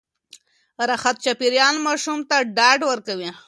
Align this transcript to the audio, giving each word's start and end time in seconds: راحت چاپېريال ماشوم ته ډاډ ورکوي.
راحت 0.89 1.15
چاپېريال 1.23 1.75
ماشوم 1.87 2.19
ته 2.29 2.37
ډاډ 2.55 2.79
ورکوي. 2.89 3.29